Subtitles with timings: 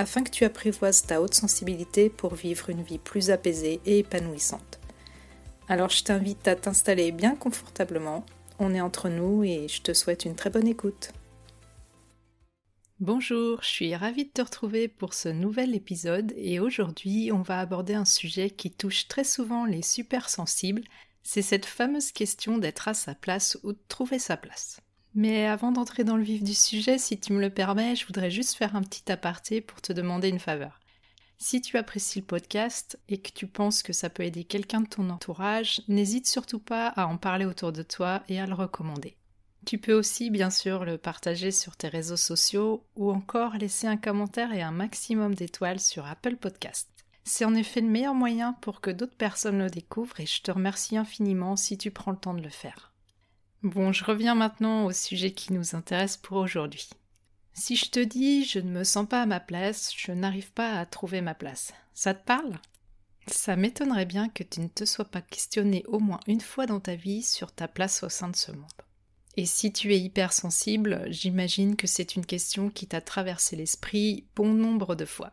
[0.00, 4.80] afin que tu apprivoises ta haute sensibilité pour vivre une vie plus apaisée et épanouissante.
[5.68, 8.24] Alors je t'invite à t'installer bien confortablement,
[8.58, 11.12] on est entre nous et je te souhaite une très bonne écoute.
[12.98, 17.60] Bonjour, je suis ravie de te retrouver pour ce nouvel épisode et aujourd'hui on va
[17.60, 20.84] aborder un sujet qui touche très souvent les super sensibles,
[21.22, 24.80] c'est cette fameuse question d'être à sa place ou de trouver sa place.
[25.14, 28.30] Mais avant d'entrer dans le vif du sujet, si tu me le permets, je voudrais
[28.30, 30.80] juste faire un petit aparté pour te demander une faveur.
[31.38, 34.88] Si tu apprécies le podcast et que tu penses que ça peut aider quelqu'un de
[34.88, 39.16] ton entourage, n'hésite surtout pas à en parler autour de toi et à le recommander.
[39.66, 43.96] Tu peux aussi bien sûr le partager sur tes réseaux sociaux ou encore laisser un
[43.96, 46.88] commentaire et un maximum d'étoiles sur Apple Podcast.
[47.24, 50.50] C'est en effet le meilleur moyen pour que d'autres personnes le découvrent et je te
[50.50, 52.89] remercie infiniment si tu prends le temps de le faire.
[53.62, 56.88] Bon, je reviens maintenant au sujet qui nous intéresse pour aujourd'hui.
[57.52, 60.78] Si je te dis je ne me sens pas à ma place, je n'arrive pas
[60.78, 62.58] à trouver ma place, ça te parle?
[63.26, 66.80] Ça m'étonnerait bien que tu ne te sois pas questionné au moins une fois dans
[66.80, 68.64] ta vie sur ta place au sein de ce monde.
[69.36, 74.54] Et si tu es hypersensible, j'imagine que c'est une question qui t'a traversé l'esprit bon
[74.54, 75.30] nombre de fois.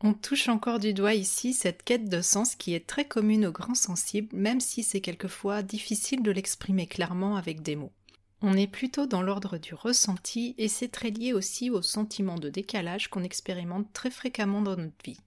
[0.00, 3.52] On touche encore du doigt ici cette quête de sens qui est très commune aux
[3.52, 7.92] grands sensibles, même si c'est quelquefois difficile de l'exprimer clairement avec des mots.
[8.40, 12.48] On est plutôt dans l'ordre du ressenti et c'est très lié aussi au sentiment de
[12.48, 15.18] décalage qu'on expérimente très fréquemment dans notre vie.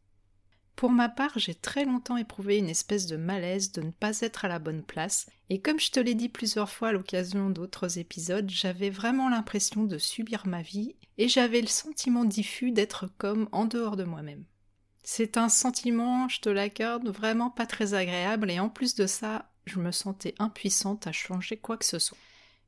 [0.77, 4.45] Pour ma part, j'ai très longtemps éprouvé une espèce de malaise de ne pas être
[4.45, 7.99] à la bonne place, et comme je te l'ai dit plusieurs fois à l'occasion d'autres
[7.99, 13.49] épisodes, j'avais vraiment l'impression de subir ma vie, et j'avais le sentiment diffus d'être comme
[13.51, 14.45] en dehors de moi-même.
[15.03, 19.49] C'est un sentiment, je te l'accorde, vraiment pas très agréable et en plus de ça,
[19.65, 22.17] je me sentais impuissante à changer quoi que ce soit.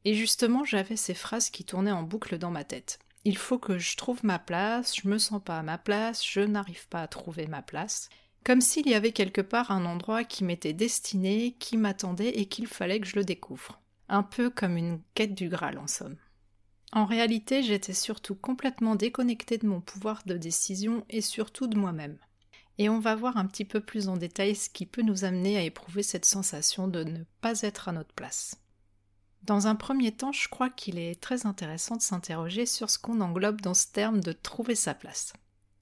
[0.06, 3.00] Et justement, j'avais ces phrases qui tournaient en boucle dans ma tête.
[3.24, 6.42] Il faut que je trouve ma place, je me sens pas à ma place, je
[6.42, 8.10] n'arrive pas à trouver ma place.
[8.44, 12.68] Comme s'il y avait quelque part un endroit qui m'était destiné, qui m'attendait et qu'il
[12.68, 13.80] fallait que je le découvre.
[14.10, 16.18] Un peu comme une quête du Graal en somme.
[16.96, 22.20] En réalité, j'étais surtout complètement déconnectée de mon pouvoir de décision et surtout de moi-même.
[22.78, 25.58] Et on va voir un petit peu plus en détail ce qui peut nous amener
[25.58, 28.58] à éprouver cette sensation de ne pas être à notre place.
[29.42, 33.22] Dans un premier temps, je crois qu'il est très intéressant de s'interroger sur ce qu'on
[33.22, 35.34] englobe dans ce terme de trouver sa place.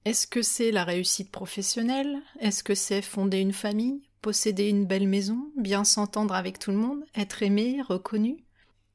[0.06, 2.22] Est-ce que c'est la réussite professionnelle?
[2.40, 4.00] Est-ce que c'est fonder une famille?
[4.22, 5.52] Posséder une belle maison?
[5.58, 7.04] Bien s'entendre avec tout le monde?
[7.14, 7.82] Être aimé?
[7.86, 8.38] Reconnu?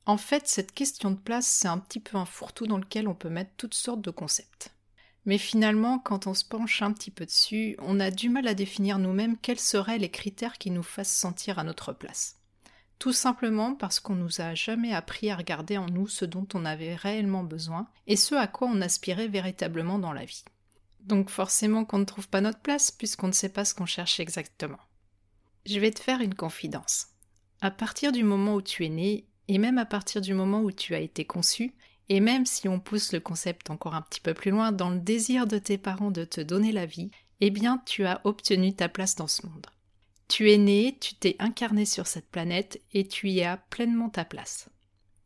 [0.07, 3.13] En fait, cette question de place, c'est un petit peu un fourre-tout dans lequel on
[3.13, 4.71] peut mettre toutes sortes de concepts.
[5.25, 8.53] Mais finalement, quand on se penche un petit peu dessus, on a du mal à
[8.53, 12.37] définir nous-mêmes quels seraient les critères qui nous fassent sentir à notre place.
[12.99, 16.63] Tout simplement parce qu'on nous a jamais appris à regarder en nous ce dont on
[16.63, 20.45] avait réellement besoin et ce à quoi on aspirait véritablement dans la vie.
[21.01, 24.21] Donc forcément qu'on ne trouve pas notre place puisqu'on ne sait pas ce qu'on cherche
[24.21, 24.79] exactement.
[25.65, 27.07] Je vais te faire une confidence.
[27.59, 30.71] À partir du moment où tu es né, et même à partir du moment où
[30.71, 31.73] tu as été conçu,
[32.09, 34.99] et même si on pousse le concept encore un petit peu plus loin, dans le
[34.99, 38.89] désir de tes parents de te donner la vie, eh bien tu as obtenu ta
[38.89, 39.67] place dans ce monde.
[40.27, 44.25] Tu es né, tu t'es incarné sur cette planète et tu y as pleinement ta
[44.25, 44.69] place.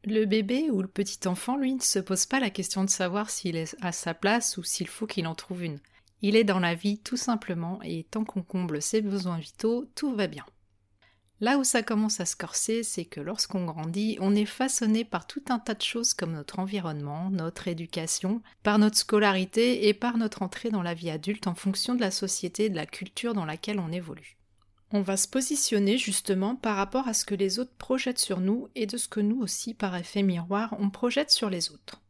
[0.03, 3.29] Le bébé ou le petit enfant, lui, ne se pose pas la question de savoir
[3.29, 5.79] s'il est à sa place ou s'il faut qu'il en trouve une.
[6.23, 10.13] Il est dans la vie tout simplement et tant qu'on comble ses besoins vitaux, tout
[10.15, 10.45] va bien.
[11.41, 15.25] Là où ça commence à se corser, c'est que lorsqu'on grandit, on est façonné par
[15.25, 20.17] tout un tas de choses comme notre environnement, notre éducation, par notre scolarité et par
[20.17, 23.33] notre entrée dans la vie adulte en fonction de la société et de la culture
[23.33, 24.37] dans laquelle on évolue.
[24.91, 28.67] On va se positionner justement par rapport à ce que les autres projettent sur nous
[28.75, 32.00] et de ce que nous aussi, par effet miroir, on projette sur les autres.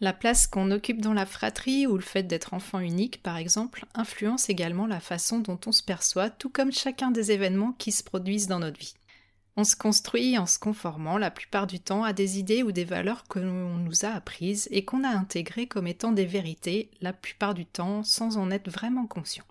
[0.00, 3.86] La place qu'on occupe dans la fratrie ou le fait d'être enfant unique, par exemple,
[3.94, 8.04] influence également la façon dont on se perçoit, tout comme chacun des événements qui se
[8.04, 8.94] produisent dans notre vie.
[9.56, 12.84] On se construit en se conformant la plupart du temps à des idées ou des
[12.84, 17.14] valeurs que l'on nous a apprises et qu'on a intégrées comme étant des vérités, la
[17.14, 19.44] plupart du temps sans en être vraiment conscient.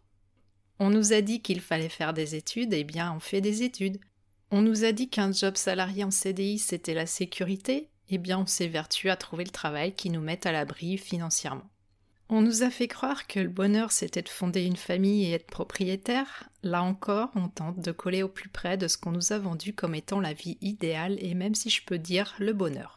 [0.78, 3.64] On nous a dit qu'il fallait faire des études, et eh bien on fait des
[3.64, 3.98] études.
[4.52, 8.46] On nous a dit qu'un job salarié en CDI c'était la sécurité, eh bien on
[8.46, 11.70] s'évertue à trouver le travail qui nous mette à l'abri financièrement.
[12.28, 15.46] On nous a fait croire que le bonheur c'était de fonder une famille et être
[15.46, 16.50] propriétaire.
[16.64, 19.74] Là encore, on tente de coller au plus près de ce qu'on nous a vendu
[19.74, 22.96] comme étant la vie idéale et même si je peux dire le bonheur.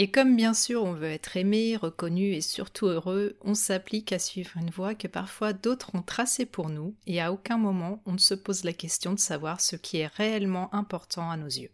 [0.00, 4.18] Et comme bien sûr on veut être aimé, reconnu et surtout heureux, on s'applique à
[4.18, 8.12] suivre une voie que parfois d'autres ont tracée pour nous et à aucun moment on
[8.12, 11.72] ne se pose la question de savoir ce qui est réellement important à nos yeux.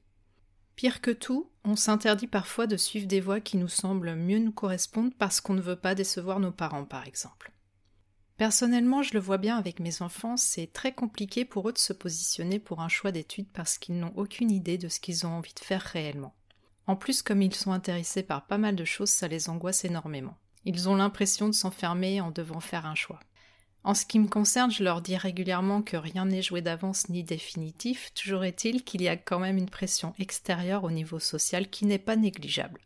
[0.76, 4.52] Pire que tout, on s'interdit parfois de suivre des voies qui nous semblent mieux nous
[4.52, 7.52] correspondre parce qu'on ne veut pas décevoir nos parents, par exemple.
[8.36, 11.92] Personnellement, je le vois bien avec mes enfants, c'est très compliqué pour eux de se
[11.92, 15.54] positionner pour un choix d'études parce qu'ils n'ont aucune idée de ce qu'ils ont envie
[15.54, 16.34] de faire réellement.
[16.88, 20.36] En plus, comme ils sont intéressés par pas mal de choses, ça les angoisse énormément.
[20.64, 23.20] Ils ont l'impression de s'enfermer en devant faire un choix.
[23.84, 27.22] En ce qui me concerne, je leur dis régulièrement que rien n'est joué d'avance ni
[27.22, 31.84] définitif, toujours est-il qu'il y a quand même une pression extérieure au niveau social qui
[31.84, 32.80] n'est pas négligeable.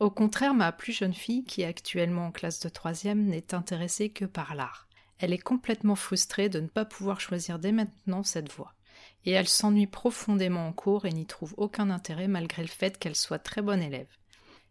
[0.00, 4.10] Au contraire, ma plus jeune fille, qui est actuellement en classe de troisième, n'est intéressée
[4.10, 4.88] que par l'art.
[5.18, 8.74] Elle est complètement frustrée de ne pas pouvoir choisir dès maintenant cette voie.
[9.24, 13.16] Et elle s'ennuie profondément en cours et n'y trouve aucun intérêt malgré le fait qu'elle
[13.16, 14.08] soit très bonne élève.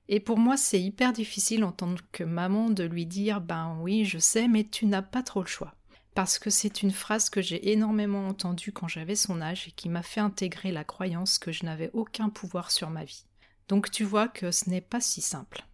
[0.08, 4.06] Et pour moi, c'est hyper difficile en tant que maman de lui dire Ben oui,
[4.06, 5.74] je sais, mais tu n'as pas trop le choix.
[6.14, 9.90] Parce que c'est une phrase que j'ai énormément entendue quand j'avais son âge et qui
[9.90, 13.26] m'a fait intégrer la croyance que je n'avais aucun pouvoir sur ma vie.
[13.68, 15.66] Donc tu vois que ce n'est pas si simple.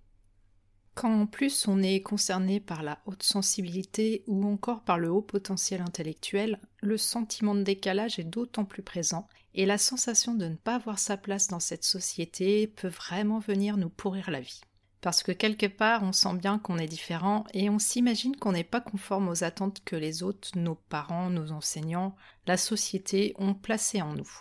[0.95, 5.21] Quand en plus on est concerné par la haute sensibilité ou encore par le haut
[5.21, 10.55] potentiel intellectuel, le sentiment de décalage est d'autant plus présent et la sensation de ne
[10.55, 14.61] pas avoir sa place dans cette société peut vraiment venir nous pourrir la vie.
[15.01, 18.63] Parce que quelque part on sent bien qu'on est différent et on s'imagine qu'on n'est
[18.63, 22.15] pas conforme aux attentes que les autres, nos parents, nos enseignants,
[22.47, 24.31] la société ont placées en nous.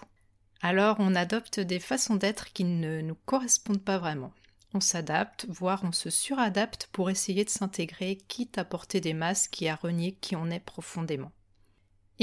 [0.61, 4.33] Alors on adopte des façons d'être qui ne nous correspondent pas vraiment
[4.73, 9.61] on s'adapte, voire on se suradapte pour essayer de s'intégrer, quitte à porter des masques
[9.63, 11.33] et à renier qui on est profondément.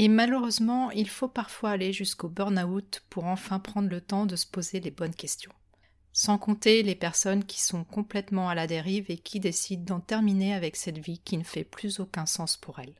[0.00, 4.46] Et malheureusement, il faut parfois aller jusqu'au burn-out pour enfin prendre le temps de se
[4.46, 5.52] poser les bonnes questions.
[6.12, 10.54] Sans compter les personnes qui sont complètement à la dérive et qui décident d'en terminer
[10.54, 12.94] avec cette vie qui ne fait plus aucun sens pour elles.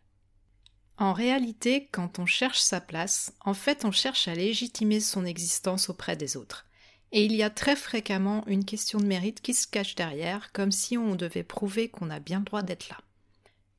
[0.97, 5.91] En réalité, quand on cherche sa place, en fait on cherche à légitimer son existence
[5.91, 6.67] auprès des autres.
[7.13, 10.73] Et il y a très fréquemment une question de mérite qui se cache derrière, comme
[10.73, 12.99] si on devait prouver qu'on a bien le droit d'être là.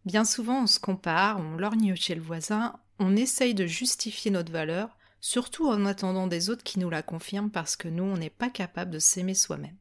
[0.06, 4.52] Bien souvent, on se compare, on lorgne chez le voisin, on essaye de justifier notre
[4.52, 8.30] valeur, surtout en attendant des autres qui nous la confirment parce que nous, on n'est
[8.30, 9.78] pas capable de s'aimer soi-même.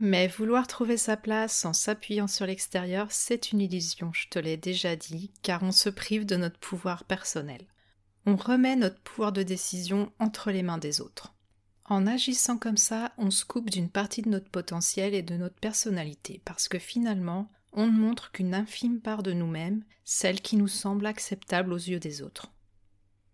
[0.00, 4.56] Mais vouloir trouver sa place en s'appuyant sur l'extérieur, c'est une illusion, je te l'ai
[4.56, 7.66] déjà dit, car on se prive de notre pouvoir personnel.
[8.24, 11.34] On remet notre pouvoir de décision entre les mains des autres.
[11.84, 15.58] En agissant comme ça, on se coupe d'une partie de notre potentiel et de notre
[15.58, 20.68] personnalité, parce que finalement, on ne montre qu'une infime part de nous-mêmes, celle qui nous
[20.68, 22.52] semble acceptable aux yeux des autres.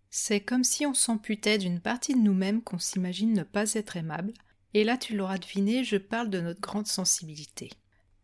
[0.09, 4.33] C'est comme si on s'amputait d'une partie de nous-mêmes qu'on s'imagine ne pas être aimable,
[4.73, 7.69] et là tu l'auras deviné, je parle de notre grande sensibilité.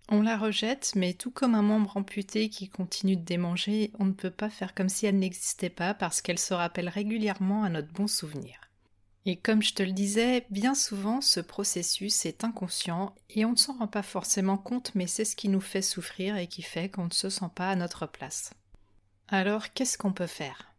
[0.07, 4.13] On la rejette, mais tout comme un membre amputé qui continue de démanger, on ne
[4.13, 7.91] peut pas faire comme si elle n'existait pas parce qu'elle se rappelle régulièrement à notre
[7.91, 8.60] bon souvenir.
[9.25, 13.55] Et comme je te le disais, bien souvent ce processus est inconscient et on ne
[13.57, 16.89] s'en rend pas forcément compte, mais c'est ce qui nous fait souffrir et qui fait
[16.89, 18.51] qu'on ne se sent pas à notre place.
[19.27, 20.73] Alors qu'est-ce qu'on peut faire?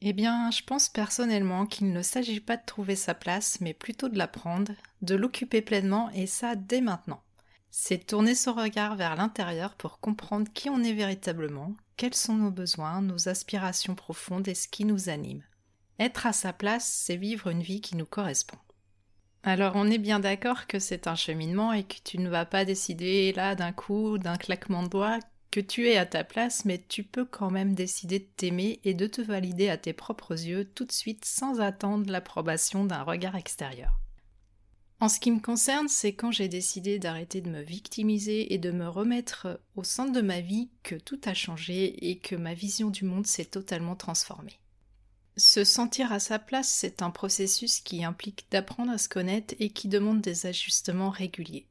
[0.00, 4.08] Eh bien, je pense personnellement qu'il ne s'agit pas de trouver sa place, mais plutôt
[4.08, 7.22] de la prendre, de l'occuper pleinement et ça dès maintenant.
[7.70, 12.50] C'est tourner son regard vers l'intérieur pour comprendre qui on est véritablement, quels sont nos
[12.50, 15.42] besoins, nos aspirations profondes et ce qui nous anime.
[15.98, 18.58] Être à sa place, c'est vivre une vie qui nous correspond.
[19.42, 22.64] Alors on est bien d'accord que c'est un cheminement et que tu ne vas pas
[22.64, 25.20] décider là d'un coup, d'un claquement de doigts,
[25.52, 28.92] que tu es à ta place, mais tu peux quand même décider de t'aimer et
[28.92, 33.36] de te valider à tes propres yeux tout de suite sans attendre l'approbation d'un regard
[33.36, 34.00] extérieur.
[34.98, 38.70] En ce qui me concerne, c'est quand j'ai décidé d'arrêter de me victimiser et de
[38.70, 42.90] me remettre au centre de ma vie que tout a changé et que ma vision
[42.90, 44.58] du monde s'est totalement transformée.
[45.38, 49.68] Se sentir à sa place, c'est un processus qui implique d'apprendre à se connaître et
[49.68, 51.66] qui demande des ajustements réguliers.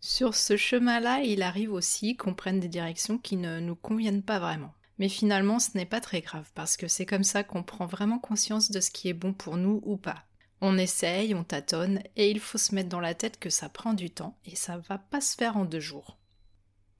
[0.00, 4.38] Sur ce chemin-là, il arrive aussi qu'on prenne des directions qui ne nous conviennent pas
[4.38, 4.72] vraiment.
[4.98, 8.20] Mais finalement, ce n'est pas très grave parce que c'est comme ça qu'on prend vraiment
[8.20, 10.24] conscience de ce qui est bon pour nous ou pas.
[10.60, 13.94] On essaye, on tâtonne, et il faut se mettre dans la tête que ça prend
[13.94, 16.18] du temps et ça va pas se faire en deux jours.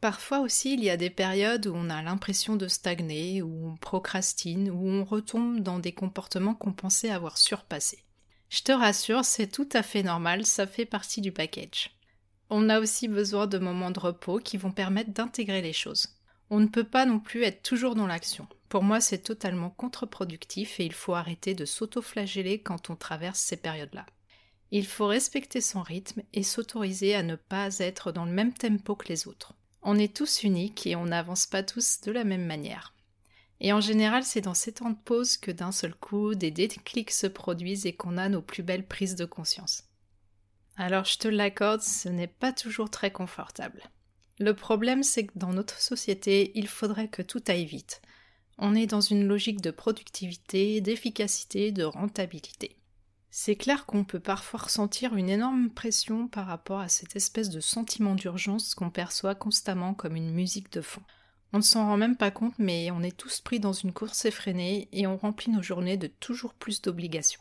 [0.03, 3.77] Parfois aussi, il y a des périodes où on a l'impression de stagner, où on
[3.77, 8.03] procrastine, où on retombe dans des comportements qu'on pensait avoir surpassés.
[8.49, 11.93] Je te rassure, c'est tout à fait normal, ça fait partie du package.
[12.51, 16.09] On a aussi besoin de moments de repos qui vont permettre d'intégrer les choses.
[16.51, 18.49] On ne peut pas non plus être toujours dans l'action.
[18.69, 23.57] Pour moi, c'est totalement contre-productif et il faut arrêter de s'auto-flageller quand on traverse ces
[23.57, 24.07] périodes-là.
[24.73, 28.97] Il faut respecter son rythme et s'autoriser à ne pas être dans le même tempo
[28.97, 29.55] que les autres.
[29.83, 32.95] On est tous uniques et on n'avance pas tous de la même manière.
[33.61, 37.11] Et en général, c'est dans ces temps de pause que d'un seul coup, des déclics
[37.11, 39.85] se produisent et qu'on a nos plus belles prises de conscience.
[40.77, 43.83] Alors je te l'accorde, ce n'est pas toujours très confortable.
[44.39, 48.03] Le problème, c'est que dans notre société, il faudrait que tout aille vite.
[48.59, 52.77] On est dans une logique de productivité, d'efficacité, de rentabilité.
[53.35, 57.61] C'est clair qu'on peut parfois ressentir une énorme pression par rapport à cette espèce de
[57.61, 61.01] sentiment d'urgence qu'on perçoit constamment comme une musique de fond.
[61.55, 64.27] On ne s'en rend même pas compte, mais on est tous pris dans une course
[64.27, 67.41] effrénée et on remplit nos journées de toujours plus d'obligations.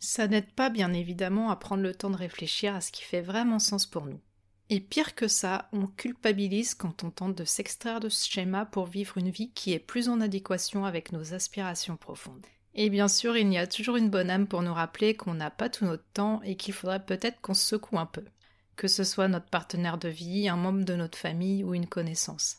[0.00, 3.22] Ça n'aide pas, bien évidemment, à prendre le temps de réfléchir à ce qui fait
[3.22, 4.20] vraiment sens pour nous.
[4.68, 8.86] Et pire que ça, on culpabilise quand on tente de s'extraire de ce schéma pour
[8.86, 12.46] vivre une vie qui est plus en adéquation avec nos aspirations profondes.
[12.82, 15.50] Et bien sûr, il y a toujours une bonne âme pour nous rappeler qu'on n'a
[15.50, 18.24] pas tout notre temps et qu'il faudrait peut-être qu'on se secoue un peu.
[18.76, 22.56] Que ce soit notre partenaire de vie, un membre de notre famille ou une connaissance.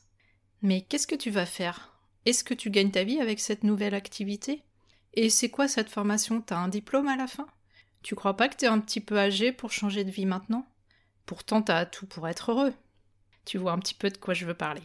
[0.62, 1.98] Mais qu'est-ce que tu vas faire?
[2.28, 4.62] Est-ce que tu gagnes ta vie avec cette nouvelle activité?
[5.16, 6.40] Et c'est quoi cette formation?
[6.40, 7.48] T'as un diplôme à la fin?
[8.04, 10.68] Tu crois pas que t'es un petit peu âgé pour changer de vie maintenant?
[11.26, 12.76] Pourtant, t'as tout pour être heureux.
[13.44, 14.84] Tu vois un petit peu de quoi je veux parler.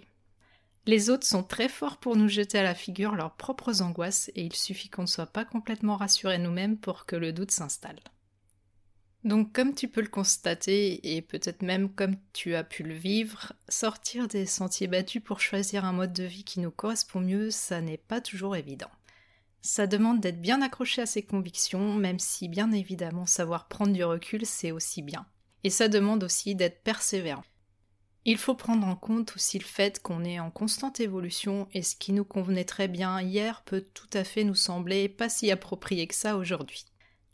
[0.86, 4.42] Les autres sont très forts pour nous jeter à la figure leurs propres angoisses et
[4.42, 7.98] il suffit qu'on ne soit pas complètement rassurés nous-mêmes pour que le doute s'installe.
[9.24, 13.52] Donc comme tu peux le constater, et peut-être même comme tu as pu le vivre,
[13.68, 17.80] sortir des sentiers battus pour choisir un mode de vie qui nous correspond mieux, ça
[17.80, 18.90] n'est pas toujours évident.
[19.62, 24.04] Ça demande d'être bien accroché à ses convictions, même si bien évidemment savoir prendre du
[24.04, 25.26] recul, c'est aussi bien.
[25.64, 27.42] Et ça demande aussi d'être persévérant.
[28.28, 31.94] Il faut prendre en compte aussi le fait qu'on est en constante évolution et ce
[31.94, 36.08] qui nous convenait très bien hier peut tout à fait nous sembler pas si approprié
[36.08, 36.86] que ça aujourd'hui.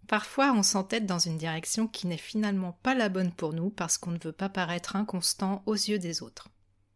[0.06, 3.96] Parfois, on s'entête dans une direction qui n'est finalement pas la bonne pour nous parce
[3.96, 6.50] qu'on ne veut pas paraître inconstant aux yeux des autres.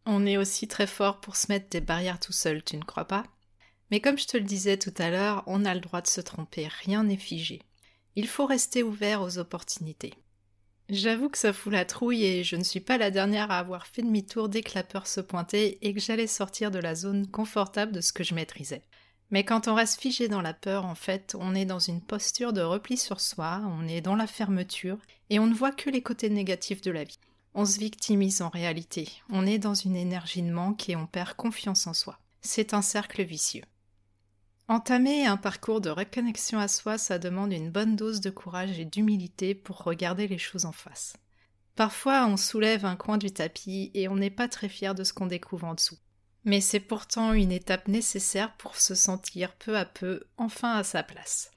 [0.05, 3.05] On est aussi très fort pour se mettre des barrières tout seul, tu ne crois
[3.05, 3.23] pas?
[3.89, 6.21] Mais comme je te le disais tout à l'heure, on a le droit de se
[6.21, 7.63] tromper, rien n'est figé.
[8.15, 10.13] Il faut rester ouvert aux opportunités.
[10.89, 13.87] J'avoue que ça fout la trouille et je ne suis pas la dernière à avoir
[13.87, 17.27] fait demi-tour dès que la peur se pointait et que j'allais sortir de la zone
[17.27, 18.83] confortable de ce que je maîtrisais.
[19.29, 22.53] Mais quand on reste figé dans la peur, en fait, on est dans une posture
[22.53, 26.01] de repli sur soi, on est dans la fermeture et on ne voit que les
[26.01, 27.19] côtés négatifs de la vie.
[27.53, 31.33] On se victimise en réalité, on est dans une énergie de manque et on perd
[31.33, 32.17] confiance en soi.
[32.39, 33.63] C'est un cercle vicieux.
[34.69, 38.83] Entamer un parcours de reconnexion à soi, ça demande une bonne dose de courage et
[38.83, 41.15] d'humilité pour regarder les choses en face.
[41.77, 45.13] Parfois, on soulève un coin du tapis et on n'est pas très fier de ce
[45.13, 45.97] qu'on découvre en dessous.
[46.43, 51.01] Mais c'est pourtant une étape nécessaire pour se sentir peu à peu enfin à sa
[51.01, 51.51] place.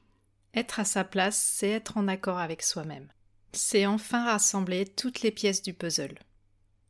[0.55, 3.09] Être à sa place, c'est être en accord avec soi-même.
[3.52, 6.19] C'est enfin rassembler toutes les pièces du puzzle.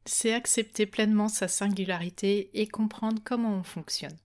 [0.04, 4.16] C'est accepter pleinement sa singularité et comprendre comment on fonctionne.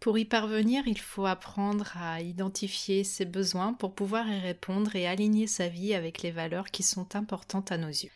[0.00, 5.08] Pour y parvenir, il faut apprendre à identifier ses besoins pour pouvoir y répondre et
[5.08, 8.12] aligner sa vie avec les valeurs qui sont importantes à nos yeux.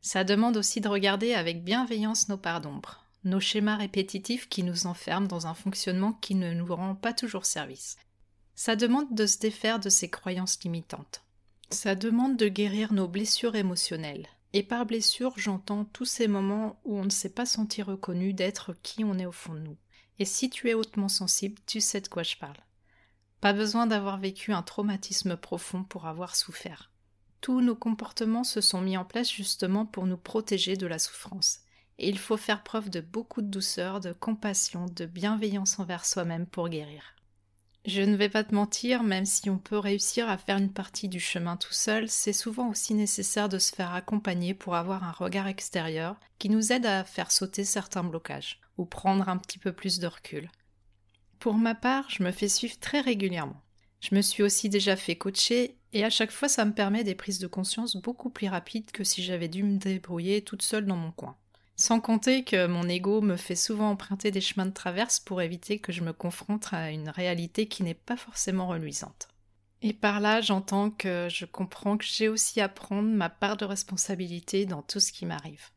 [0.00, 4.86] Ça demande aussi de regarder avec bienveillance nos parts d'ombre, nos schémas répétitifs qui nous
[4.86, 7.96] enferment dans un fonctionnement qui ne nous rend pas toujours service.
[8.54, 11.22] Ça demande de se défaire de ces croyances limitantes.
[11.70, 14.26] Ça demande de guérir nos blessures émotionnelles.
[14.54, 18.74] Et par blessure, j'entends tous ces moments où on ne s'est pas senti reconnu d'être
[18.82, 19.76] qui on est au fond de nous.
[20.18, 22.56] Et si tu es hautement sensible, tu sais de quoi je parle.
[23.40, 26.90] Pas besoin d'avoir vécu un traumatisme profond pour avoir souffert.
[27.40, 31.60] Tous nos comportements se sont mis en place justement pour nous protéger de la souffrance.
[31.98, 36.46] Et il faut faire preuve de beaucoup de douceur, de compassion, de bienveillance envers soi-même
[36.46, 37.02] pour guérir.
[37.84, 41.08] Je ne vais pas te mentir, même si on peut réussir à faire une partie
[41.08, 45.12] du chemin tout seul, c'est souvent aussi nécessaire de se faire accompagner pour avoir un
[45.12, 49.72] regard extérieur qui nous aide à faire sauter certains blocages ou prendre un petit peu
[49.72, 50.50] plus de recul.
[51.38, 53.62] Pour ma part, je me fais suivre très régulièrement.
[54.00, 57.14] Je me suis aussi déjà fait coacher et à chaque fois ça me permet des
[57.14, 60.96] prises de conscience beaucoup plus rapides que si j'avais dû me débrouiller toute seule dans
[60.96, 61.36] mon coin.
[61.76, 65.78] Sans compter que mon ego me fait souvent emprunter des chemins de traverse pour éviter
[65.78, 69.28] que je me confronte à une réalité qui n'est pas forcément reluisante.
[69.82, 73.66] Et par là, j'entends que je comprends que j'ai aussi à prendre ma part de
[73.66, 75.68] responsabilité dans tout ce qui m'arrive.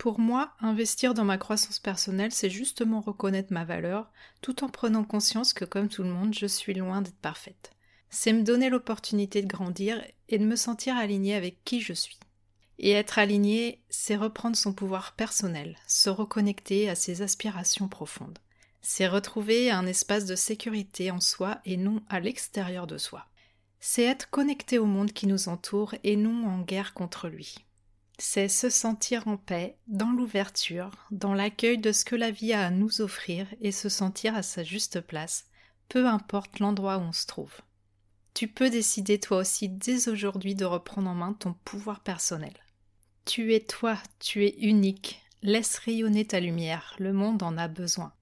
[0.00, 5.04] Pour moi, investir dans ma croissance personnelle, c'est justement reconnaître ma valeur, tout en prenant
[5.04, 7.72] conscience que, comme tout le monde, je suis loin d'être parfaite.
[8.08, 12.18] C'est me donner l'opportunité de grandir et de me sentir alignée avec qui je suis.
[12.78, 18.38] Et être aligné, c'est reprendre son pouvoir personnel, se reconnecter à ses aspirations profondes.
[18.80, 23.26] C'est retrouver un espace de sécurité en soi et non à l'extérieur de soi.
[23.80, 27.56] C'est être connecté au monde qui nous entoure et non en guerre contre lui.
[28.22, 32.66] C'est se sentir en paix, dans l'ouverture, dans l'accueil de ce que la vie a
[32.66, 35.46] à nous offrir et se sentir à sa juste place,
[35.88, 37.54] peu importe l'endroit où on se trouve.
[38.34, 42.52] Tu peux décider toi aussi dès aujourd'hui de reprendre en main ton pouvoir personnel.
[43.24, 45.22] Tu es toi, tu es unique.
[45.40, 48.12] Laisse rayonner ta lumière, le monde en a besoin.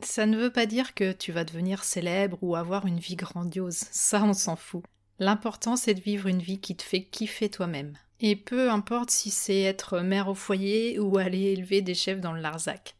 [0.00, 3.84] Ça ne veut pas dire que tu vas devenir célèbre ou avoir une vie grandiose,
[3.92, 4.82] ça on s'en fout.
[5.18, 7.96] L'important c'est de vivre une vie qui te fait kiffer toi-même.
[8.20, 12.32] Et peu importe si c'est être mère au foyer ou aller élever des chefs dans
[12.32, 12.96] le Larzac.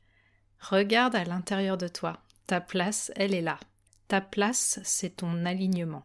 [0.60, 2.22] Regarde à l'intérieur de toi.
[2.46, 3.58] Ta place, elle est là.
[4.08, 6.04] Ta place, c'est ton alignement.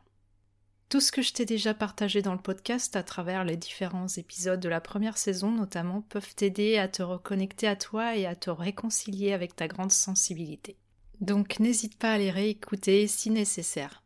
[0.90, 4.60] Tout ce que je t'ai déjà partagé dans le podcast à travers les différents épisodes
[4.60, 8.52] de la première saison notamment peuvent t'aider à te reconnecter à toi et à te
[8.52, 10.78] réconcilier avec ta grande sensibilité.
[11.20, 14.03] Donc n'hésite pas à les réécouter si nécessaire.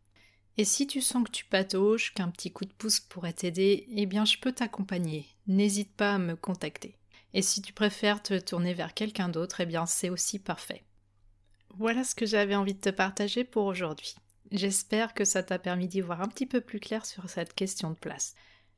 [0.57, 4.07] Et si tu sens que tu patauges, qu'un petit coup de pouce pourrait t'aider, eh
[4.07, 5.27] bien je peux t'accompagner.
[5.45, 6.97] N'hésite pas à me contacter.
[7.33, 10.83] Et si tu préfères te tourner vers quelqu'un d'autre, eh bien c'est aussi parfait.
[11.77, 14.15] Voilà ce que j'avais envie de te partager pour aujourd'hui.
[14.51, 17.91] J'espère que ça t'a permis d'y voir un petit peu plus clair sur cette question
[17.91, 18.33] de place.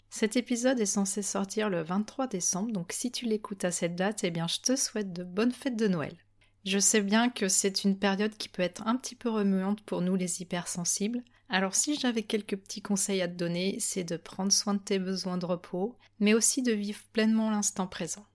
[0.10, 4.24] Cet épisode est censé sortir le 23 décembre, donc si tu l'écoutes à cette date,
[4.24, 6.18] eh bien je te souhaite de bonnes fêtes de Noël.
[6.66, 10.02] Je sais bien que c'est une période qui peut être un petit peu remuante pour
[10.02, 14.52] nous les hypersensibles, alors si j'avais quelques petits conseils à te donner, c'est de prendre
[14.52, 18.26] soin de tes besoins de repos, mais aussi de vivre pleinement l'instant présent.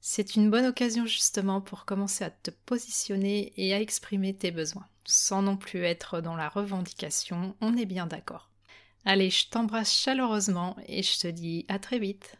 [0.00, 4.86] C'est une bonne occasion justement pour commencer à te positionner et à exprimer tes besoins,
[5.04, 8.50] sans non plus être dans la revendication, on est bien d'accord.
[9.04, 12.39] Allez, je t'embrasse chaleureusement et je te dis à très vite.